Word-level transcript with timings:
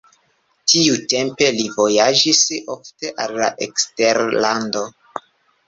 Tiutempe 0.71 1.49
li 1.57 1.65
vojaĝis 1.75 2.41
ofte 2.77 3.13
al 3.27 3.39
eksterlando. 3.69 4.87